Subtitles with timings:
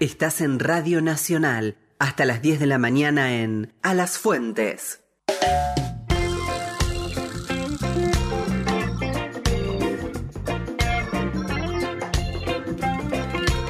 [0.00, 5.00] Estás en Radio Nacional hasta las 10 de la mañana en A las Fuentes.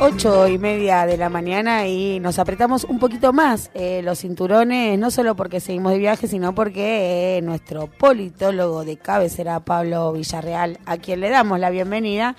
[0.00, 4.98] Ocho y media de la mañana y nos apretamos un poquito más eh, los cinturones,
[4.98, 10.78] no solo porque seguimos de viaje, sino porque eh, nuestro politólogo de cabecera, Pablo Villarreal,
[10.84, 12.36] a quien le damos la bienvenida,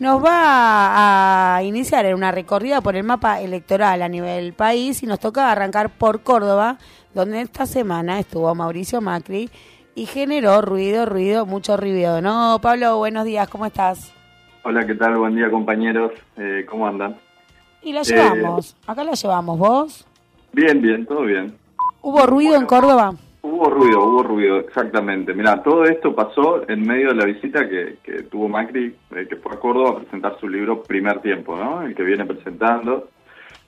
[0.00, 5.06] nos va a iniciar en una recorrida por el mapa electoral a nivel país y
[5.06, 6.78] nos toca arrancar por Córdoba,
[7.14, 9.50] donde esta semana estuvo Mauricio Macri
[9.94, 12.22] y generó ruido, ruido, mucho ruido.
[12.22, 12.96] ¿No, Pablo?
[12.96, 14.12] Buenos días, ¿cómo estás?
[14.64, 15.18] Hola, ¿qué tal?
[15.18, 16.12] Buen día, compañeros.
[16.38, 17.16] Eh, ¿Cómo andan?
[17.82, 18.76] Y la llevamos.
[18.86, 19.58] Acá la llevamos.
[19.58, 20.06] ¿Vos?
[20.52, 21.54] Bien, bien, todo bien.
[22.00, 23.14] ¿Hubo ruido en Córdoba?
[23.60, 25.34] Hubo ruido, hubo ruido, exactamente.
[25.34, 29.36] Mira, todo esto pasó en medio de la visita que, que tuvo Macri, eh, que
[29.36, 31.82] fue a Córdoba a presentar su libro Primer Tiempo, ¿no?
[31.82, 33.10] El que viene presentando.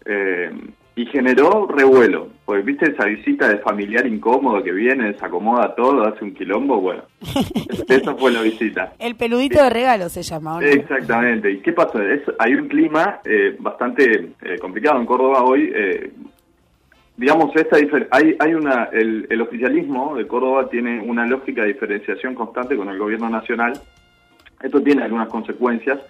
[0.06, 0.50] Eh,
[0.96, 6.24] y generó revuelo, porque viste esa visita de familiar incómodo que viene, desacomoda todo, hace
[6.24, 7.02] un quilombo, bueno,
[7.88, 8.94] esa fue la visita.
[8.98, 10.60] El peludito de regalo se llama, ¿no?
[10.62, 12.00] Exactamente, ¿y qué pasó?
[12.00, 16.12] Es, hay un clima eh, bastante eh, complicado en Córdoba hoy, eh,
[17.22, 17.76] digamos, esta
[18.10, 22.88] hay, hay una, el, el oficialismo de Córdoba tiene una lógica de diferenciación constante con
[22.88, 23.74] el gobierno nacional,
[24.60, 26.00] esto tiene algunas consecuencias,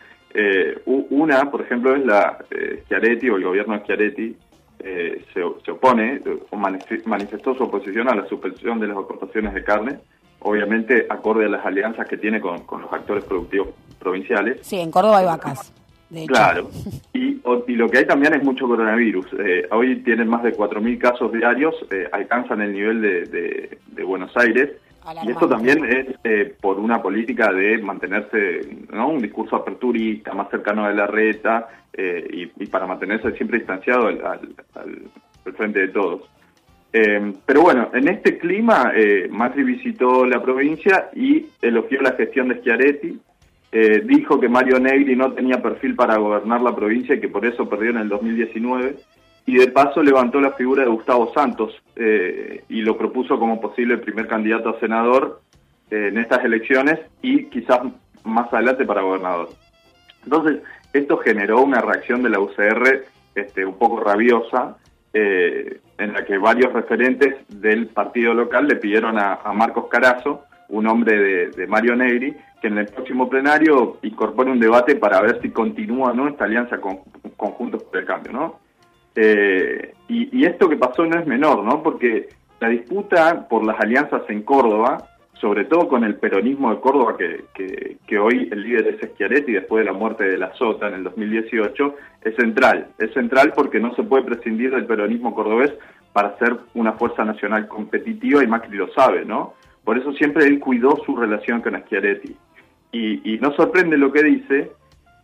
[0.87, 2.39] una, por ejemplo, es la
[2.85, 4.37] Schiaretti o el gobierno de Schiaretti,
[4.79, 9.63] eh, se, se, opone o manifestó su oposición a la suspensión de las exportaciones de
[9.63, 9.99] carne,
[10.41, 13.69] obviamente acorde a las alianzas que tiene con, los actores productivos
[13.99, 14.59] provinciales.
[14.63, 15.73] Sí, en Córdoba hay vacas.
[16.27, 16.71] Claro,
[17.13, 17.31] y,
[17.67, 19.27] y, lo que hay también es mucho coronavirus.
[19.39, 24.37] Eh, hoy tienen más de 4.000 casos diarios, eh, alcanzan el nivel de, de Buenos
[24.37, 24.71] Aires
[25.25, 28.61] y esto también es eh, por una política de mantenerse,
[28.93, 29.09] ¿no?
[29.09, 34.25] Un discurso aperturista, más cercano de la reta eh, y, para mantenerse siempre distanciado al,
[34.25, 36.23] al, frente de todos.
[36.93, 42.49] Eh, pero bueno, en este clima, eh, Macri visitó la provincia y elogió la gestión
[42.49, 43.19] de Schiaretti.
[43.72, 47.69] Dijo que Mario Negri no tenía perfil para gobernar la provincia y que por eso
[47.69, 48.97] perdió en el 2019
[49.47, 53.99] y de paso levantó la figura de Gustavo Santos eh, y lo propuso como posible
[53.99, 55.41] primer candidato a senador
[55.91, 57.81] eh, en estas elecciones y quizás
[58.25, 59.49] más adelante para gobernador.
[60.25, 60.60] Entonces,
[60.93, 63.04] esto generó una reacción de la UCR
[63.34, 64.77] este, un poco rabiosa,
[65.12, 70.87] eh, en la que varios referentes del partido local le pidieron a, Marcos Carazo, un
[70.87, 75.43] hombre de, de, Mario Negri, que en el próximo plenario incorpore un debate para ver
[75.43, 77.00] si continúa no esta alianza con,
[77.37, 78.61] conjuntos por el cambio, ¿no?
[79.17, 81.83] Eh, y, esto que pasó no es menor, ¿no?
[81.83, 82.28] Porque
[82.61, 87.45] la disputa por las alianzas en Córdoba, sobre todo con el peronismo de Córdoba, que,
[88.06, 91.05] que, hoy el líder es Schiaretti después de la muerte de la Sota en el
[91.05, 92.89] 2018, es central.
[92.99, 95.72] Es central porque no se puede prescindir del peronismo cordobés
[96.12, 99.55] para ser una fuerza nacional competitiva y Macri lo sabe, ¿no?
[99.84, 102.37] Por eso siempre él cuidó su relación con Schiaretti.
[102.92, 104.72] Y, no sorprende lo que dice,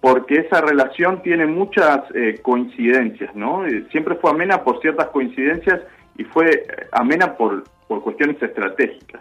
[0.01, 3.67] porque esa relación tiene muchas eh, coincidencias, ¿no?
[3.67, 5.83] Eh, siempre fue amena por ciertas coincidencias
[6.17, 9.21] y fue eh, amena por, por cuestiones estratégicas.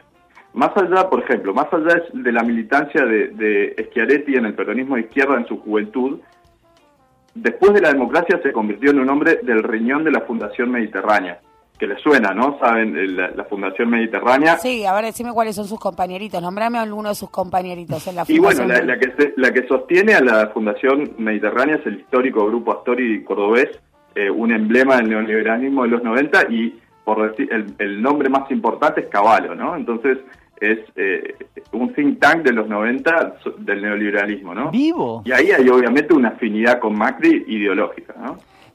[0.53, 4.95] Más allá, por ejemplo, más allá de la militancia de, de Schiaretti en el peronismo
[4.95, 6.19] de izquierda en su juventud,
[7.35, 11.41] después de la democracia se convirtió en un hombre del riñón de la Fundación Mediterránea
[11.77, 12.57] que le suena, ¿no?
[12.59, 14.57] Saben, la, Fundación Mediterránea.
[14.57, 18.15] Sí, a ver, decime cuáles son sus compañeritos, nombrame a alguno de sus compañeritos en
[18.15, 18.67] la Fundación.
[18.67, 22.73] Y bueno, la, que, la que sostiene a la Fundación Mediterránea es el histórico Grupo
[22.73, 23.69] Astori Cordobés,
[24.15, 29.01] eh, un emblema del neoliberalismo de los 90 y, por decir, el, nombre más importante
[29.01, 29.75] es Caballo, ¿no?
[29.75, 30.17] Entonces,
[30.59, 31.35] es eh,
[31.71, 34.71] un think tank de los 90 del neoliberalismo, ¿no?
[34.71, 35.21] Vivo.
[35.23, 38.06] Y ahí hay obviamente una afinidad con Macri ideológica.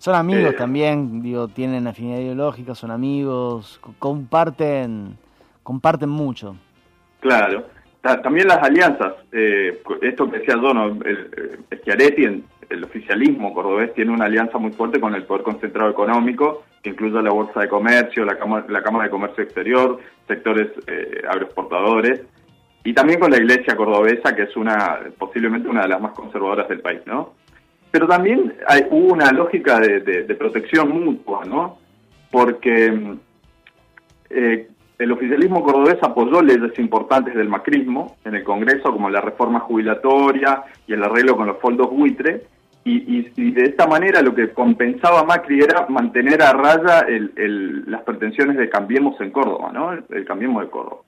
[0.02, 5.16] Son amigos eh, también, digo, tienen afinidad ideológica, son amigos, comparten,
[5.62, 6.56] comparten mucho.
[7.20, 7.68] Claro.
[8.02, 14.10] también las alianzas, eh, esto que decía Dono, el, Schiaretti, el, el oficialismo cordobés tiene
[14.10, 18.25] una alianza muy fuerte con el Poder Concentrado Económico, que incluye la Bolsa de Comercio,
[18.25, 22.22] la Cámara, la Cámara de Comercio Exterior, sectores eh, agroexportadores,
[22.82, 26.69] y también con la Iglesia Cordobesa, que es una posiblemente una de las más conservadoras
[26.69, 27.34] del país, ¿no?
[27.92, 28.54] Pero también
[28.90, 31.78] hubo una lógica de, protección mutua, ¿no?
[32.30, 33.16] Porque
[34.30, 34.68] eh,
[34.98, 40.64] el oficialismo cordobés apoyó leyes importantes del macrismo en el Congreso, como la reforma jubilatoria
[40.86, 42.42] y el arreglo con los fondos buitre,
[42.84, 47.06] y, de esta manera lo que compensaba Macri era mantener a raya
[47.86, 49.92] las pretensiones de Cambiemos en Córdoba, ¿no?
[49.92, 51.02] El, Cambiemos de Córdoba.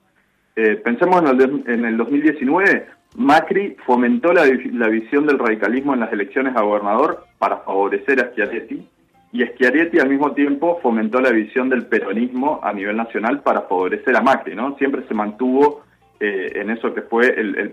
[0.55, 6.11] Eh, pensemos en el, en el 2019, Macri fomentó la, visión del radicalismo en las
[6.11, 8.87] elecciones a gobernador para favorecer a Schiaretti
[9.35, 14.15] y Schiaretti al mismo tiempo fomentó la visión del peronismo a nivel nacional para favorecer
[14.15, 14.77] a Macri, ¿no?
[14.77, 15.83] Siempre se mantuvo
[16.21, 17.71] eh, en eso que fue el,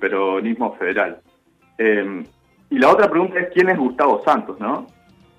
[0.00, 1.20] peronismo federal.
[1.76, 2.24] Eh,
[2.70, 4.86] y la otra pregunta es quién es Gustavo Santos, ¿no?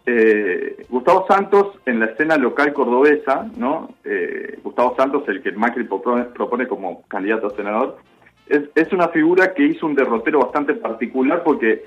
[0.06, 3.96] Eh, Gustavo Santos en la escena local cordobesa, ¿no?
[4.64, 7.98] Gustavo Santos, el que Macri propone, como candidato a senador,
[8.48, 11.86] es, una figura que hizo un derrotero bastante particular porque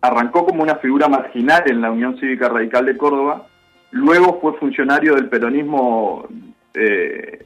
[0.00, 3.46] arrancó como una figura marginal en la Unión Cívica Radical de Córdoba,
[3.90, 6.28] luego fue funcionario del peronismo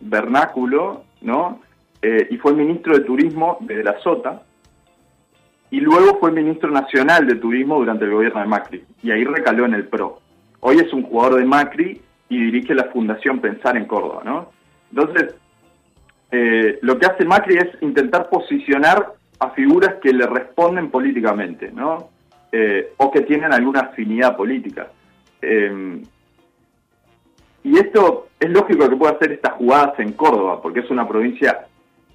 [0.00, 1.60] vernáculo, ¿no?
[2.00, 4.42] Eh, y fue ministro de Turismo de la Sota,
[5.70, 9.64] y luego fue ministro nacional de Turismo durante el gobierno de Macri, y ahí recaló
[9.66, 10.20] en el PRO.
[10.60, 14.50] Hoy es un jugador de Macri y dirige la Fundación Pensar en Córdoba, ¿no?
[14.90, 15.34] Entonces,
[16.30, 22.10] eh, lo que hace Macri es intentar posicionar a figuras que le responden políticamente, ¿no?
[22.50, 24.88] Eh, o que tienen alguna afinidad política.
[27.62, 31.66] y esto es lógico que pueda hacer estas jugadas en Córdoba, porque es una provincia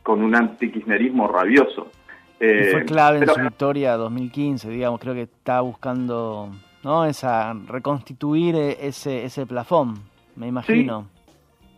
[0.01, 1.89] con un antikirchnerismo rabioso.
[2.39, 6.49] Eh, fue clave en su victoria 2015, digamos, creo que está buscando
[6.83, 9.99] no esa reconstituir ese ese plafón,
[10.35, 11.07] me imagino.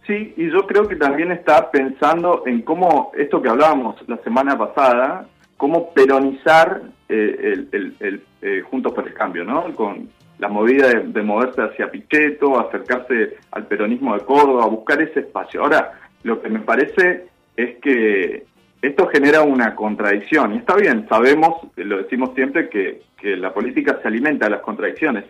[0.07, 4.57] Sí, y yo creo que también está pensando en cómo, esto que hablábamos la semana
[4.57, 9.73] pasada, cómo peronizar eh, el, eh, Juntos por el Cambio, ¿no?
[9.73, 15.21] Con la movida de, de, moverse hacia Pichetto, acercarse al peronismo de Córdoba, buscar ese
[15.21, 15.63] espacio.
[15.63, 15.93] Ahora,
[16.23, 18.45] lo que me parece es que
[18.85, 20.53] esto genera una contradicción.
[20.53, 23.03] Y está bien, sabemos, lo decimos siempre, que,
[23.37, 25.25] la política se alimenta de las contradicciones.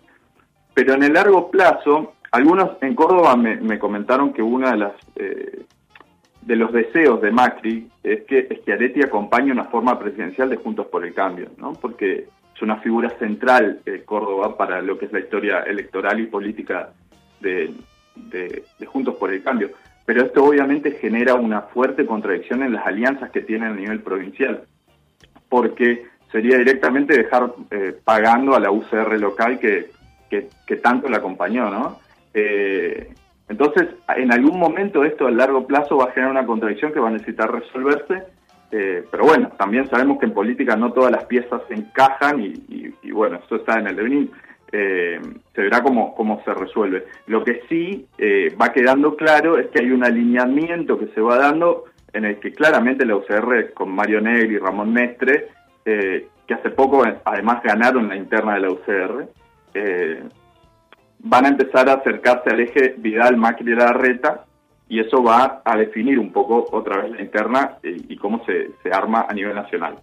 [0.74, 5.64] Pero en el largo plazo, algunos en Córdoba me, comentaron que uno de las eh,
[6.42, 11.04] de los deseos de Macri es que Schiaretti acompañe una forma presidencial de Juntos por
[11.04, 11.74] el Cambio, ¿no?
[11.74, 16.28] Porque es una figura central eh, Córdoba para lo que es la historia electoral y
[16.28, 16.92] política
[17.42, 17.74] de
[18.86, 19.72] Juntos por el Cambio
[20.06, 24.64] pero esto obviamente genera una fuerte contradicción en las alianzas que tienen a nivel provincial,
[25.50, 29.94] porque sería directamente dejar eh, pagando a la UCR local que,
[30.84, 32.00] tanto la acompañó, ¿no?
[32.36, 33.12] Eh,
[33.48, 37.08] entonces, en algún momento esto a largo plazo va a generar una contradicción que va
[37.08, 38.24] a necesitar resolverse,
[38.72, 43.12] eh, pero bueno, también sabemos que en política no todas las piezas se encajan y,
[43.12, 44.32] bueno, eso está en el devenir
[44.72, 45.22] eh,
[45.54, 47.06] se verá cómo, cómo se resuelve.
[47.28, 51.38] Lo que sí eh, va quedando claro es que hay un alineamiento que se va
[51.38, 55.48] dando en el que claramente la UCR con Mario Negri y Ramón Mestre,
[55.86, 59.28] eh, que hace poco además ganaron la interna de la UCR,
[61.20, 64.46] van a empezar a acercarse al eje Vidal Macri de la Reta
[64.88, 68.92] y eso va a definir un poco otra vez la interna y, cómo se, se,
[68.92, 69.96] arma a nivel nacional.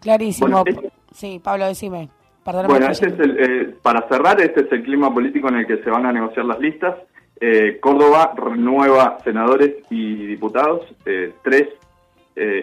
[0.00, 0.64] Clarísimo.
[1.12, 2.08] sí, Pablo, decime
[2.44, 5.78] bueno, este es el, eh, para cerrar, este es el clima político en el que
[5.78, 6.96] se van a negociar las listas.
[7.40, 11.68] Eh, Córdoba renueva senadores y diputados, eh, tres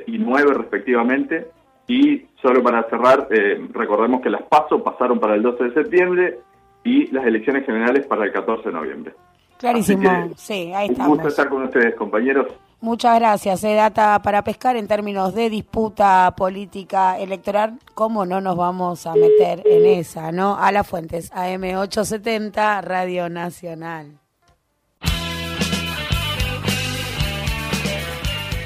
[0.08, 1.50] y nueve respectivamente.
[1.88, 3.28] Y solo para cerrar,
[3.72, 6.40] recordemos que las PASO pasaron para el 12 de septiembre
[6.88, 9.14] y las elecciones generales para el 14 de noviembre.
[9.58, 11.08] Clarísimo, sí, ahí estamos.
[11.08, 12.48] Un gusto estar con ustedes, compañeros.
[12.80, 13.64] Muchas gracias.
[13.64, 17.80] Eh, data para pescar en términos de disputa política electoral.
[17.96, 20.58] ¿Cómo no nos vamos a meter en esa, no?
[20.58, 24.20] A las fuentes, AM870, Radio Nacional.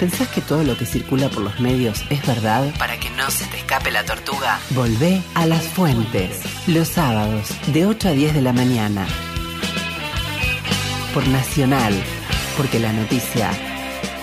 [0.01, 2.73] ¿Pensás que todo lo que circula por los medios es verdad?
[2.79, 6.41] Para que no se te escape la tortuga, volvé a las fuentes.
[6.65, 9.05] Los sábados, de 8 a 10 de la mañana.
[11.13, 11.93] Por Nacional,
[12.57, 13.51] porque la noticia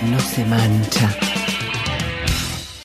[0.03, 1.17] no se mancha.